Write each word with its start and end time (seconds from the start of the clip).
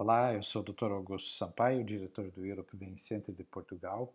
Olá, 0.00 0.32
eu 0.32 0.44
sou 0.44 0.62
o 0.62 0.64
Dr. 0.64 0.92
Augusto 0.92 1.30
Sampaio, 1.30 1.82
diretor 1.82 2.30
do 2.30 2.46
European 2.46 2.96
Center 2.98 3.34
de 3.34 3.42
Portugal, 3.42 4.14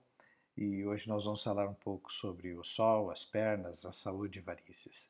e 0.56 0.86
hoje 0.86 1.09
nós 1.09 1.25
vamos 1.25 1.44
falar 1.44 1.67
um 1.67 1.74
pouco 1.74 2.09
sobre 2.13 2.54
o 2.54 2.63
sol, 2.63 3.12
as 3.12 3.25
pernas, 3.25 3.83
a 3.83 3.91
saúde 3.91 4.39
e 4.39 4.41
varizes. 4.41 5.09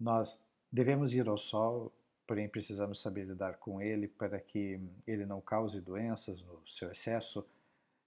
Nós 0.00 0.34
devemos 0.72 1.12
ir 1.12 1.28
ao 1.28 1.36
sol, 1.36 1.92
porém 2.26 2.48
precisamos 2.48 3.02
saber 3.02 3.26
lidar 3.26 3.58
com 3.58 3.82
ele 3.82 4.08
para 4.08 4.40
que 4.40 4.80
ele 5.06 5.26
não 5.26 5.42
cause 5.42 5.78
doenças 5.78 6.40
no 6.40 6.66
seu 6.66 6.90
excesso 6.90 7.46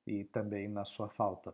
e 0.07 0.23
também 0.23 0.67
na 0.67 0.85
sua 0.85 1.07
falta. 1.07 1.53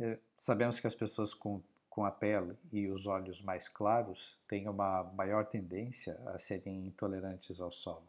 É, 0.00 0.18
sabemos 0.38 0.80
que 0.80 0.86
as 0.86 0.94
pessoas 0.94 1.34
com 1.34 1.60
com 1.92 2.06
a 2.06 2.10
pele 2.10 2.56
e 2.72 2.88
os 2.88 3.06
olhos 3.06 3.42
mais 3.42 3.68
claros 3.68 4.34
têm 4.48 4.66
uma 4.66 5.04
maior 5.14 5.44
tendência 5.44 6.18
a 6.26 6.38
serem 6.38 6.86
intolerantes 6.86 7.60
ao 7.60 7.70
sol. 7.70 8.02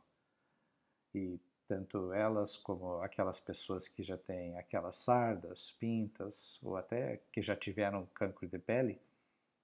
E 1.13 1.37
tanto 1.67 2.13
elas 2.13 2.55
como 2.55 3.01
aquelas 3.01 3.41
pessoas 3.41 3.85
que 3.85 4.01
já 4.01 4.17
têm 4.17 4.57
aquelas 4.57 4.95
sardas, 4.95 5.71
pintas 5.79 6.57
ou 6.63 6.77
até 6.77 7.19
que 7.29 7.41
já 7.41 7.57
tiveram 7.57 8.05
cancro 8.15 8.47
de 8.47 8.57
pele 8.57 8.97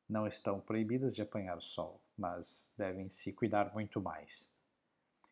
não 0.08 0.28
estão 0.28 0.60
proibidas 0.60 1.16
de 1.16 1.22
apanhar 1.22 1.58
o 1.58 1.62
sol, 1.62 2.02
mas 2.18 2.68
devem 2.78 3.10
se 3.10 3.32
cuidar 3.32 3.74
muito 3.74 4.02
mais. 4.02 4.46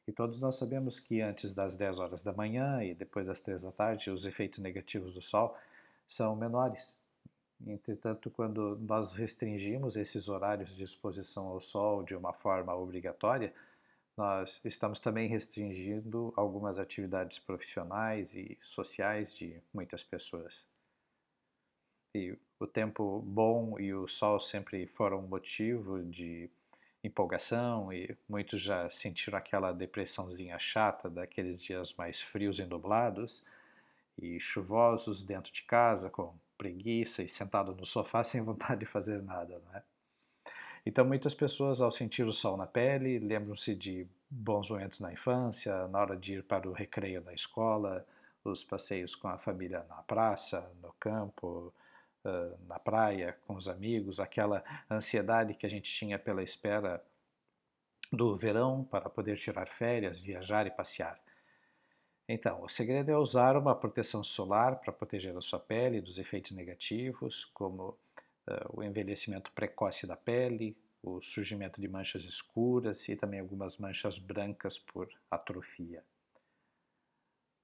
E 0.07 0.13
todos 0.13 0.40
nós 0.40 0.55
sabemos 0.55 0.98
que 0.98 1.20
antes 1.20 1.54
das 1.54 1.76
10 1.76 1.99
horas 1.99 2.23
da 2.23 2.31
manhã 2.31 2.81
e 2.81 2.95
depois 2.95 3.27
das 3.27 3.41
3 3.41 3.62
da 3.62 3.71
tarde, 3.73 4.09
os 4.09 4.26
efeitos 4.26 4.59
negativos 4.59 5.13
do 5.13 5.21
sol 5.21 5.57
são 6.07 6.38
menores 6.38 6.96
Entretanto, 7.66 8.29
quando 8.29 8.77
nós 8.79 9.13
restringimos 9.13 9.95
esses 9.95 10.27
horários 10.27 10.75
de 10.75 10.84
exposição 10.84 11.48
ao 11.48 11.59
sol 11.59 12.03
de 12.03 12.15
uma 12.15 12.31
forma 12.31 12.75
obrigatória, 12.75 13.53
nós 14.15 14.59
estamos 14.63 14.99
também 14.99 15.27
restringindo 15.27 16.34
algumas 16.35 16.79
atividades 16.79 17.39
profissionais 17.39 18.34
e 18.34 18.57
sociais 18.62 19.34
de 19.35 19.62
muitas 19.73 20.04
pessoas. 20.04 20.65
E 22.15 22.37
o 22.59 22.65
tempo 22.65 23.21
bom 23.21 23.79
e 23.79 23.93
o 23.93 24.07
sol 24.07 24.39
sempre 24.39 24.87
foram 24.87 25.21
motivo 25.21 26.04
de 26.04 26.49
empolgação 27.04 27.93
e 27.93 28.17
muitos 28.27 28.62
já 28.62 28.89
sentiram 28.89 29.37
aquela 29.37 29.71
depressãozinha 29.71 30.57
chata 30.57 31.10
daqueles 31.10 31.62
dias 31.62 31.93
mais 31.93 32.20
frios 32.20 32.57
e 32.60 32.65
nublados 32.65 33.43
e 34.17 34.39
chuvosos 34.39 35.23
dentro 35.23 35.54
de 35.54 35.62
casa 35.63 36.10
com 36.10 36.34
preguiça 36.58 37.24
e 37.24 37.30
sentado 37.30 37.76
no 37.76 37.86
sofá 37.86 38.24
sem 38.26 38.41
vontade 38.41 38.82
de 38.82 38.86
fazer 38.86 39.22
nada, 39.22 39.62
não 39.66 39.76
é? 39.76 39.84
Então, 40.86 41.04
muitas 41.04 41.34
pessoas, 41.34 41.82
ao 41.82 41.91
sentir 41.91 42.24
o 42.24 42.32
sol 42.32 42.55
na 42.55 42.66
pele, 42.66 43.20
lembram-se 43.20 43.76
de 43.76 44.08
bons 44.30 44.70
momentos 44.70 45.02
na 45.02 45.12
infância, 45.12 45.88
na 45.90 46.00
hora 46.00 46.16
de 46.16 46.35
ir 46.35 46.44
para 46.44 46.68
o 46.68 46.72
recreio 46.72 47.22
na 47.22 47.34
escola, 47.34 48.08
os 48.44 48.63
passeios 48.63 49.13
com 49.13 49.28
a 49.28 49.38
família 49.38 49.85
na 49.90 49.98
praça, 50.04 50.66
no 50.82 50.94
campo, 51.00 51.74
na 52.68 52.80
praia, 52.80 53.38
com 53.46 53.55
os 53.55 53.68
amigos, 53.68 54.20
aquela 54.20 54.63
ansiedade 54.90 55.54
que 55.54 55.66
a 55.66 55.70
gente 55.70 55.91
tinha 55.91 56.18
pela 56.18 56.44
espera 56.44 57.04
do 58.12 58.35
verão 58.38 58.84
para 58.84 59.10
poder 59.10 59.38
tirar 59.38 59.68
férias, 59.68 60.20
viajar 60.20 60.66
e 60.66 60.72
passear. 60.72 61.20
Então, 62.29 62.61
o 62.61 62.67
segredo 62.70 63.09
é 63.09 63.17
usar 63.17 63.55
uma 63.55 63.73
proteção 63.73 64.22
solar 64.22 64.81
para 64.81 64.91
proteger 64.91 65.35
a 65.38 65.41
sua 65.41 65.59
pele 65.59 66.01
dos 66.01 66.17
efeitos 66.17 66.51
negativos, 66.51 67.45
como 67.53 67.89
uh, 67.89 67.97
o 68.73 68.83
envelhecimento 68.83 69.50
precoce 69.53 70.06
da 70.06 70.17
pele, 70.17 70.75
o 71.01 71.22
surgimento 71.22 71.79
de 71.79 71.88
manchas 71.88 72.23
escuras 72.23 73.07
e 73.07 73.16
também 73.16 73.39
algumas 73.39 73.78
manchas 73.78 74.19
brancas 74.19 74.78
por 74.78 75.07
atrofia. 75.31 76.03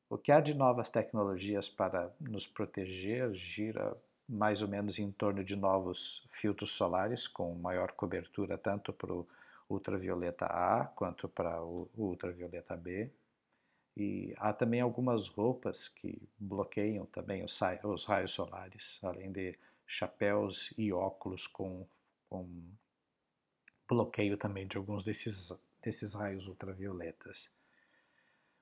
O 0.09 0.17
que 0.17 0.31
há 0.31 0.39
de 0.39 0.53
novas 0.53 0.89
tecnologias 0.89 1.67
para 1.67 2.13
nos 2.21 2.47
proteger 2.47 3.33
gira 3.33 3.97
mais 4.29 4.61
ou 4.61 4.67
menos 4.67 4.97
em 4.97 5.11
torno 5.11 5.43
de 5.43 5.57
novos 5.57 6.25
filtros 6.39 6.71
solares 6.71 7.27
com 7.27 7.53
maior 7.55 7.91
cobertura 7.91 8.57
tanto 8.57 8.93
para 8.93 9.13
o 9.13 9.27
ultravioleta 9.69 10.45
A 10.45 10.85
quanto 10.95 11.27
para 11.27 11.61
o 11.61 11.89
ultravioleta 11.97 12.77
B 12.77 13.11
e 13.95 14.33
há 14.37 14.51
também 14.51 14.81
algumas 14.81 15.27
roupas 15.27 15.87
que 15.87 16.21
bloqueiam 16.39 17.05
também 17.05 17.43
os, 17.43 17.59
os 17.83 18.05
raios 18.05 18.31
solares, 18.31 18.99
além 19.03 19.31
de 19.31 19.57
chapéus 19.85 20.73
e 20.77 20.91
óculos 20.91 21.45
com, 21.47 21.85
com 22.29 22.47
bloqueio 23.87 24.37
também 24.37 24.67
de 24.67 24.77
alguns 24.77 25.03
desses, 25.03 25.51
desses 25.81 26.13
raios 26.13 26.47
ultravioletas. 26.47 27.49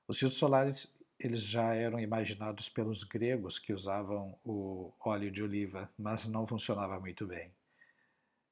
Os 0.07 0.19
filtros 0.19 0.39
solares 0.39 0.91
eles 1.23 1.43
já 1.43 1.75
eram 1.75 1.99
imaginados 1.99 2.67
pelos 2.67 3.03
gregos 3.03 3.59
que 3.59 3.73
usavam 3.73 4.35
o 4.43 4.91
óleo 4.99 5.31
de 5.31 5.43
oliva, 5.43 5.87
mas 5.97 6.27
não 6.27 6.47
funcionava 6.47 6.99
muito 6.99 7.27
bem. 7.27 7.51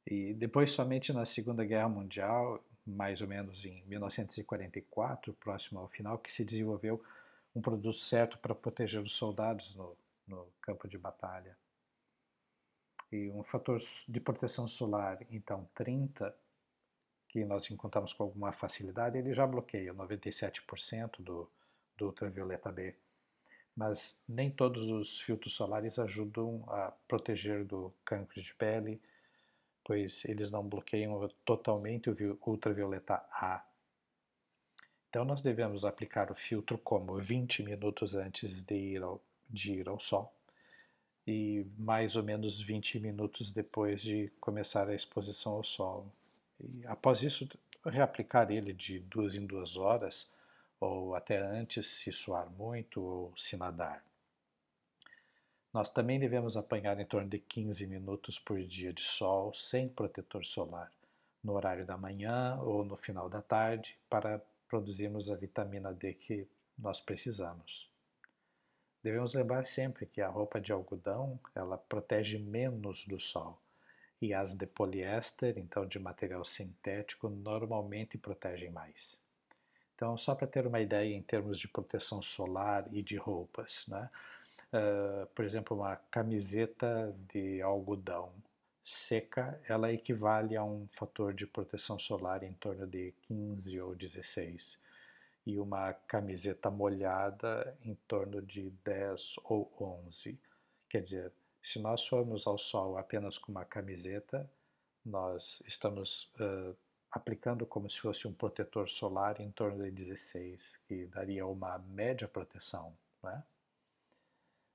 E 0.06 0.34
depois, 0.36 0.72
somente 0.72 1.12
na 1.12 1.26
Segunda 1.26 1.66
Guerra 1.66 1.90
Mundial, 1.90 2.64
mais 2.90 3.22
ou 3.22 3.28
menos 3.28 3.64
em 3.64 3.84
1944, 3.86 5.34
próximo 5.34 5.80
ao 5.80 5.88
final, 5.88 6.18
que 6.18 6.34
se 6.34 6.44
desenvolveu 6.44 7.04
um 7.56 7.62
produto 7.62 7.98
certo 7.98 8.38
para 8.38 8.56
proteger 8.56 9.02
os 9.02 9.16
soldados 9.16 9.76
no, 9.76 9.98
no 10.28 10.48
campo 10.62 10.88
de 10.88 10.98
batalha. 10.98 11.58
E 13.12 13.30
um 13.32 13.44
fator 13.44 13.82
de 14.08 14.20
proteção 14.20 14.68
solar, 14.68 15.20
então 15.32 15.68
30, 15.74 16.36
que 17.28 17.44
nós 17.44 17.70
encontramos 17.70 18.14
com 18.14 18.24
alguma 18.24 18.52
facilidade, 18.52 19.18
ele 19.18 19.34
já 19.34 19.46
bloqueia 19.46 19.94
97% 19.94 21.22
do, 21.22 21.50
do 21.98 22.06
ultravioleta 22.08 22.72
B. 22.72 22.96
Mas 23.76 24.16
nem 24.28 24.52
todos 24.52 24.90
os 24.90 25.22
filtros 25.22 25.54
solares 25.54 25.98
ajudam 25.98 26.64
a 26.68 26.92
proteger 27.08 27.66
do 27.66 27.94
cancro 28.04 28.42
de 28.42 28.54
pele, 28.56 29.02
pois 29.90 30.24
eles 30.26 30.52
não 30.52 30.62
bloqueiam 30.70 31.28
totalmente 31.44 32.12
o 32.12 32.38
ultravioleta 32.46 33.16
A. 33.32 33.66
Então 35.10 35.26
nós 35.26 35.42
devemos 35.42 35.84
aplicar 35.84 36.32
o 36.32 36.36
filtro 36.36 36.78
como 36.78 37.18
20 37.18 37.64
minutos 37.64 38.14
antes 38.14 38.52
de 38.68 38.76
ir 38.76 39.02
ao, 39.02 39.20
de 39.50 39.72
ir 39.72 39.90
ao 39.90 40.00
sol 40.00 40.32
e 41.26 41.66
mais 41.76 42.16
ou 42.16 42.22
menos 42.22 42.62
20 42.62 43.00
minutos 43.00 43.52
depois 43.52 44.00
de 44.00 44.32
começar 44.40 44.88
a 44.88 44.94
exposição 44.94 45.54
ao 45.54 45.64
sol. 45.64 46.06
E 46.60 46.86
após 46.86 47.24
isso, 47.24 47.50
reaplicar 47.84 48.52
ele 48.52 48.74
de 48.74 49.00
duas 49.00 49.34
em 49.34 49.44
duas 49.44 49.76
horas 49.76 50.30
ou 50.80 51.16
até 51.16 51.40
antes 51.40 51.88
se 51.88 52.12
suar 52.12 52.48
muito 52.52 53.02
ou 53.02 53.34
se 53.36 53.58
nadar. 53.58 54.04
Nós 55.72 55.92
também 55.92 56.20
devemos 56.20 56.58
apanhar 56.58 57.00
em 57.00 57.06
torno 57.06 57.30
de 57.30 57.38
15 57.38 57.86
minutos 57.86 58.40
por 58.40 58.60
dia 58.64 58.92
de 58.92 59.04
sol 59.04 59.54
sem 59.54 59.88
protetor 59.88 60.44
solar, 60.44 60.92
no 61.44 61.54
horário 61.54 61.86
da 61.86 61.96
manhã 61.96 62.58
ou 62.62 62.84
no 62.84 62.98
final 62.98 63.30
da 63.30 63.42
tarde, 63.42 63.96
para 64.10 64.42
produzirmos 64.68 65.30
a 65.30 65.36
vitamina 65.36 65.94
D 65.94 66.16
que 66.16 66.48
nós 66.78 67.00
precisamos. 67.00 67.88
Devemos 69.04 69.34
lembrar 69.36 69.68
sempre 69.68 70.08
que 70.08 70.22
a 70.22 70.28
roupa 70.28 70.60
de 70.60 70.72
algodão 70.72 71.40
ela 71.54 71.78
protege 71.78 72.40
menos 72.40 73.06
do 73.06 73.20
sol 73.20 73.62
e 74.22 74.34
as 74.34 74.54
de 74.54 74.66
poliéster, 74.66 75.58
então 75.58 75.86
de 75.86 76.00
material 76.00 76.44
sintético, 76.44 77.30
normalmente 77.30 78.18
protegem 78.18 78.72
mais. 78.72 79.16
Então, 79.96 80.18
só 80.18 80.34
para 80.34 80.48
ter 80.48 80.66
uma 80.66 80.82
ideia 80.82 81.14
em 81.14 81.22
termos 81.22 81.60
de 81.60 81.68
proteção 81.68 82.22
solar 82.22 82.88
e 82.92 83.04
de 83.04 83.18
roupas, 83.18 83.86
né? 83.88 84.10
Uh, 84.74 85.26
por 85.36 85.46
exemplo, 85.46 85.78
uma 85.78 85.96
camiseta 85.96 87.16
de 87.32 87.62
algodão 87.62 88.32
seca, 88.84 89.62
ela 89.68 89.94
equivale 89.94 90.56
a 90.58 90.64
um 90.64 90.88
fator 90.94 91.34
de 91.34 91.46
proteção 91.46 92.00
solar 92.00 92.44
em 92.44 92.54
torno 92.54 92.88
de 92.88 93.14
15 93.28 93.80
ou 93.82 93.96
16 93.96 94.80
e 95.46 95.60
uma 95.60 95.94
camiseta 95.94 96.70
molhada 96.70 97.78
em 97.84 97.96
torno 98.08 98.42
de 98.42 98.72
10 98.84 99.36
ou 99.44 99.72
11. 99.80 100.40
Quer 100.90 101.02
dizer, 101.04 101.32
se 101.62 101.80
nós 101.80 102.06
formos 102.08 102.48
ao 102.48 102.58
sol 102.58 102.98
apenas 102.98 103.38
com 103.38 103.52
uma 103.52 103.66
camiseta, 103.66 104.50
nós 105.06 105.62
estamos 105.68 106.32
uh, 106.40 106.76
aplicando 107.12 107.66
como 107.66 107.90
se 107.90 108.00
fosse 108.00 108.28
um 108.28 108.34
protetor 108.34 108.90
solar 108.90 109.40
em 109.40 109.52
torno 109.52 109.84
de 109.84 109.92
16, 109.92 110.80
que 110.88 111.06
daria 111.08 111.46
uma 111.46 111.78
média 111.78 112.28
proteção. 112.28 112.94
Né? 113.24 113.44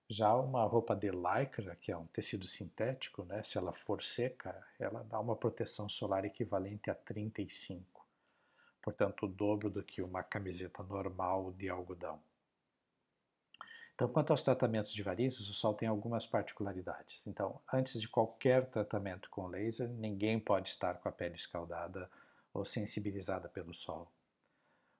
Já 0.09 0.35
uma 0.35 0.65
roupa 0.65 0.95
de 0.95 1.11
lycra, 1.11 1.77
que 1.77 1.91
é 1.91 1.97
um 1.97 2.07
tecido 2.07 2.47
sintético, 2.47 3.25
né, 3.25 3.43
se 3.43 3.57
ela 3.57 3.73
for 3.73 4.03
seca, 4.03 4.55
ela 4.79 5.03
dá 5.03 5.19
uma 5.19 5.35
proteção 5.35 5.89
solar 5.89 6.27
equivalente 6.27 6.91
a 6.91 6.95
35, 6.95 8.07
portanto 8.83 9.25
o 9.25 9.29
dobro 9.29 9.71
do 9.71 9.83
que 9.83 10.03
uma 10.03 10.23
camiseta 10.23 10.83
normal 10.83 11.53
de 11.53 11.71
algodão. 11.71 12.21
Então, 13.95 14.09
quanto 14.09 14.33
aos 14.33 14.43
tratamentos 14.43 14.93
de 14.93 15.03
varizes, 15.03 15.49
o 15.49 15.55
sol 15.55 15.73
tem 15.73 15.89
algumas 15.89 16.27
particularidades. 16.27 17.23
Então, 17.25 17.61
antes 17.73 18.01
de 18.01 18.09
qualquer 18.09 18.67
tratamento 18.67 19.31
com 19.31 19.47
laser, 19.47 19.89
ninguém 19.89 20.39
pode 20.41 20.69
estar 20.69 20.95
com 20.95 21.09
a 21.09 21.13
pele 21.13 21.37
escaldada 21.37 22.11
ou 22.53 22.65
sensibilizada 22.65 23.49
pelo 23.49 23.73
sol. 23.73 24.11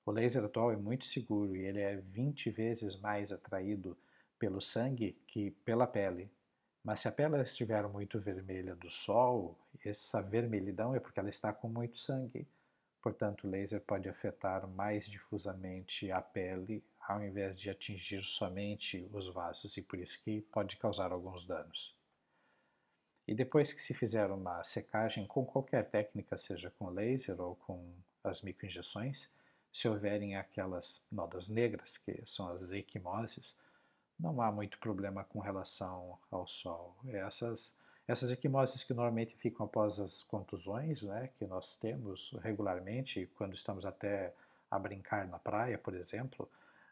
O 0.07 0.13
laser 0.13 0.45
atual 0.45 0.71
é 0.71 0.77
muito 0.77 1.07
seguro 1.07 1.57
e 1.57 1.65
ele 1.65 1.81
é 1.81 1.97
20 1.97 2.51
vezes 2.51 2.97
mais 3.01 3.33
atraído 3.33 3.99
pelo 4.39 4.61
sangue 4.61 5.13
que 5.27 5.51
pela 5.65 5.87
pele. 5.87 6.31
Mas 6.83 7.01
se 7.01 7.09
a 7.09 7.13
pele 7.13 7.41
estiver 7.43 7.89
muito 7.89 8.21
vermelha 8.21 8.75
do 8.75 8.91
sol, 8.91 9.59
essa 9.85 10.21
vermelhidão 10.21 10.95
é 10.95 11.01
porque 11.01 11.19
ela 11.19 11.31
está 11.31 11.53
com 11.53 11.69
muito 11.69 11.99
sangue. 11.99 12.47
Portanto, 13.01 13.47
o 13.47 13.51
laser 13.51 13.81
pode 13.81 14.09
afetar 14.09 14.67
mais 14.67 15.07
difusamente 15.07 16.11
a 16.11 16.21
pele 16.21 16.83
ao 17.07 17.23
invés 17.23 17.59
de 17.59 17.69
atingir 17.69 18.25
somente 18.25 19.09
os 19.13 19.29
vasos 19.33 19.77
e 19.77 19.83
por 19.83 19.99
isso 19.99 20.19
que 20.23 20.41
pode 20.41 20.77
causar 20.77 21.13
alguns 21.13 21.47
danos. 21.47 21.95
E 23.27 23.35
depois 23.35 23.73
que 23.73 23.81
se 23.81 23.95
fizer 23.95 24.31
uma 24.31 24.63
secagem 24.65 25.27
com 25.27 25.45
qualquer 25.45 25.89
técnica, 25.89 26.37
seja 26.37 26.71
com 26.71 26.91
laser 26.91 27.41
ou 27.41 27.57
com 27.57 27.95
as 28.23 28.43
microinjeções, 28.43 29.31
se 29.73 29.89
houverem 29.89 30.37
aquelas 30.37 31.03
nódoas 31.11 31.49
negras, 31.49 31.99
que 31.99 32.23
são 32.27 32.49
as 32.49 32.71
equimoses, 32.71 33.57
não 34.19 34.41
há 34.41 34.51
muito 34.51 34.79
problema 34.79 35.25
com 35.25 35.41
relação 35.41 36.19
ao 36.31 36.47
sol. 36.47 36.97
Essas, 37.07 37.75
essas 38.07 38.31
equimoses 38.31 38.83
que 38.83 38.95
normalmente 38.95 39.37
ficam 39.37 39.67
após 39.67 39.99
as 39.99 40.23
contusões, 40.23 41.03
né, 41.03 41.31
que 41.39 41.47
nós 41.47 41.77
temos 41.77 42.35
regularmente, 42.43 43.27
quando 43.35 43.55
estamos 43.55 43.85
até 43.85 44.35
a 44.71 44.79
brincar 44.79 45.27
na 45.27 45.39
praia, 45.39 45.79
por 45.79 45.95
exemplo, 45.95 46.51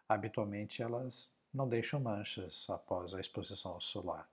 habitualmente 0.08 0.82
elas 0.82 1.28
não 1.52 1.68
deixam 1.68 2.00
manchas 2.00 2.66
após 2.68 3.14
a 3.14 3.20
exposição 3.20 3.80
solar. 3.80 4.28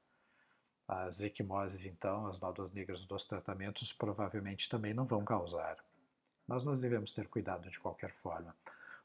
As 0.87 1.21
equimoses, 1.21 1.85
então, 1.85 2.25
as 2.27 2.39
nódoas 2.39 2.71
negras 2.71 3.05
dos 3.05 3.23
tratamentos, 3.23 3.93
provavelmente 3.93 4.69
também 4.69 4.93
não 4.93 5.05
vão 5.05 5.23
causar. 5.23 5.77
Mas 6.47 6.65
nós 6.65 6.79
devemos 6.79 7.11
ter 7.11 7.27
cuidado 7.27 7.69
de 7.69 7.79
qualquer 7.79 8.11
forma. 8.23 8.55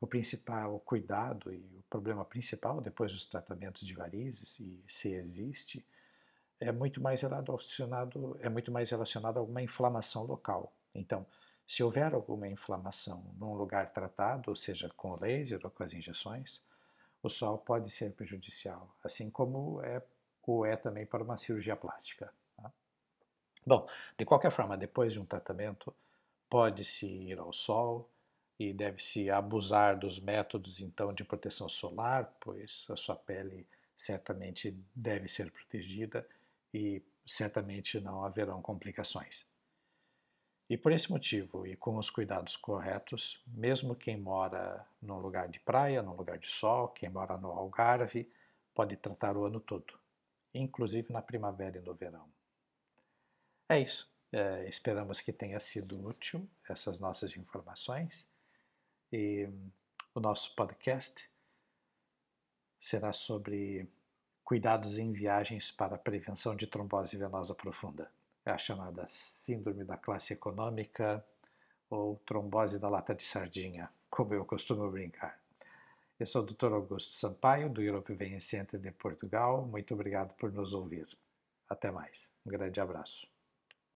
O 0.05 0.07
principal 0.07 0.79
cuidado 0.81 1.51
e 1.51 1.79
o 1.79 1.83
problema 1.89 2.27
principal 2.27 2.79
depois 2.79 3.11
dos 3.11 3.25
tratamentos 3.25 3.87
de 3.87 3.95
varizes, 3.95 4.61
e 4.61 4.85
se 4.87 5.09
existe, 5.09 5.83
é 6.61 6.71
muito 6.71 7.01
mais 7.01 7.23
relacionado, 7.23 8.37
é 8.43 8.51
muito 8.51 8.71
mais 8.71 8.91
relacionado 8.91 9.39
a 9.39 9.41
alguma 9.41 9.63
inflamação 9.63 10.25
local. 10.25 10.77
Então, 10.95 11.27
se 11.67 11.83
houver 11.83 12.13
alguma 12.13 12.47
inflamação 12.47 13.35
num 13.39 13.55
lugar 13.55 13.95
tratado, 13.95 14.51
ou 14.51 14.57
seja, 14.57 14.91
com 14.95 15.19
laser 15.19 15.59
ou 15.65 15.71
com 15.71 15.83
as 15.83 15.95
injeções, 15.95 16.61
o 17.23 17.31
sol 17.31 17.57
pode 17.57 17.91
ser 17.91 18.13
prejudicial, 18.13 18.95
assim 19.03 19.31
como 19.31 19.81
é 19.81 20.03
ou 20.43 20.67
é 20.67 20.77
também 20.77 21.07
para 21.07 21.25
uma 21.25 21.39
cirurgia 21.39 21.77
plástica. 21.77 22.31
Tá? 22.59 22.71
Bom, 23.67 23.89
de 24.19 24.27
qualquer 24.27 24.53
forma, 24.53 24.77
depois 24.77 25.15
de 25.15 25.19
um 25.19 25.25
tratamento, 25.25 25.97
pode-se 26.51 27.07
ir 27.07 27.39
ao 27.39 27.55
sol 27.55 28.11
e 28.59 28.73
deve-se 28.73 29.31
abusar 29.31 29.99
dos 29.99 30.21
métodos 30.21 30.81
então 30.81 31.13
de 31.13 31.25
proteção 31.25 31.69
solar, 31.69 32.33
pois 32.41 32.87
a 32.89 32.97
sua 32.97 33.17
pele 33.17 33.67
certamente 33.97 34.77
deve 34.95 35.29
ser 35.29 35.51
protegida 35.51 36.27
e 36.73 37.03
certamente 37.27 38.01
não 38.01 38.25
haverão 38.25 38.61
complicações. 38.63 39.45
E 40.69 40.77
por 40.77 40.93
esse 40.93 41.11
motivo, 41.11 41.67
e 41.67 41.77
com 41.77 41.97
os 41.99 42.09
cuidados 42.09 42.57
corretos, 42.57 43.41
mesmo 43.47 43.95
quem 43.95 44.17
mora 44.17 44.87
num 45.01 45.19
lugar 45.19 45.49
de 45.49 45.61
praia, 45.61 46.03
num 46.03 46.15
lugar 46.15 46.39
de 46.39 46.51
sol, 46.51 46.89
quem 46.89 47.09
mora 47.09 47.37
no 47.37 47.51
Algarve, 47.51 48.31
pode 48.75 48.97
tratar 48.97 49.37
o 49.37 49.45
ano 49.45 49.61
todo 49.61 49.95
inclusive 50.55 51.13
na 51.13 51.21
primavera 51.21 51.79
e 51.79 51.81
no 51.81 51.95
verão. 51.95 52.29
É 53.69 53.81
isso. 53.81 54.09
É, 54.31 54.69
esperamos 54.69 55.21
que 55.21 55.33
tenha 55.33 55.61
sido 55.61 56.05
útil 56.07 56.49
essas 56.69 56.99
nossas 56.99 57.37
informações. 57.37 58.25
E 59.17 59.49
o 60.13 60.19
nosso 60.19 60.53
podcast 60.57 61.31
será 62.81 63.13
sobre 63.13 63.89
cuidados 64.43 64.99
em 64.99 65.13
viagens 65.13 65.71
para 65.71 65.97
prevenção 65.97 66.57
de 66.57 66.67
trombose 66.67 67.17
venosa 67.17 67.55
profunda. 67.55 68.11
É 68.45 68.51
a 68.51 68.59
chamada 68.59 69.07
síndrome 69.09 69.85
da 69.85 69.97
classe 69.97 70.33
econômica 70.33 71.25
ou 71.89 72.17
trombose 72.27 72.77
da 72.77 72.89
lata 72.89 73.15
de 73.15 73.23
sardinha, 73.23 73.89
como 74.11 74.35
eu 74.35 74.45
costumo 74.45 74.91
brincar. 74.91 75.41
Eu 76.19 76.27
sou 76.27 76.43
o 76.43 76.47
Dr. 76.47 76.73
Augusto 76.73 77.13
Sampaio, 77.13 77.71
do 77.71 77.81
Europe 77.81 78.19
Center 78.41 78.81
de 78.81 78.91
Portugal. 78.91 79.65
Muito 79.65 79.95
obrigado 79.95 80.35
por 80.35 80.53
nos 80.53 80.75
ouvir. 80.75 81.07
Até 81.69 81.89
mais. 81.89 82.29
Um 82.45 82.51
grande 82.51 82.81
abraço. 82.81 83.33